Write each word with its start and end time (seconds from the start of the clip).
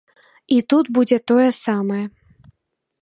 І 0.55 0.57
тут 0.73 0.89
будзе 0.97 1.17
тое 1.33 1.47
самае. 1.65 2.03